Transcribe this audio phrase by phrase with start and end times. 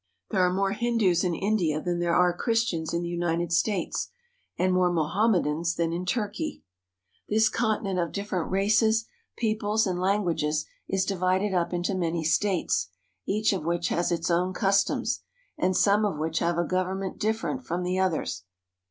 [0.31, 4.09] There are more Hindus in India than there are Christians in the United States,
[4.57, 6.63] and more Mohammedans than in Turkey.
[7.29, 9.05] This continent of different races,
[9.37, 12.87] peoples, and languages is divided up into many states,
[13.27, 15.19] each of which has its own customs,
[15.55, 18.43] and some of which have a government different from the others.